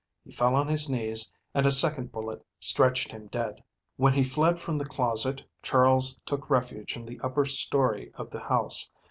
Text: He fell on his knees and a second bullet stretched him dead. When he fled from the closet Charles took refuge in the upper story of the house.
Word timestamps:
He 0.23 0.31
fell 0.31 0.55
on 0.55 0.67
his 0.67 0.89
knees 0.89 1.31
and 1.53 1.63
a 1.67 1.71
second 1.71 2.11
bullet 2.11 2.43
stretched 2.59 3.11
him 3.11 3.27
dead. 3.27 3.63
When 3.97 4.13
he 4.13 4.23
fled 4.23 4.57
from 4.59 4.79
the 4.79 4.85
closet 4.85 5.43
Charles 5.61 6.19
took 6.25 6.49
refuge 6.49 6.97
in 6.97 7.05
the 7.05 7.19
upper 7.19 7.45
story 7.45 8.11
of 8.15 8.31
the 8.31 8.39
house. 8.39 8.89